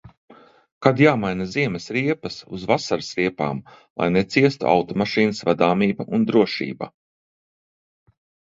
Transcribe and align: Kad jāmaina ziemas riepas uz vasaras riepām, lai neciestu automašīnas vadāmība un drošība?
Kad 0.85 1.01
jāmaina 1.03 1.45
ziemas 1.55 1.85
riepas 1.97 2.37
uz 2.59 2.63
vasaras 2.71 3.11
riepām, 3.21 3.61
lai 4.03 4.09
neciestu 4.17 4.69
automašīnas 4.73 5.45
vadāmība 5.53 6.09
un 6.19 6.27
drošība? 6.33 6.93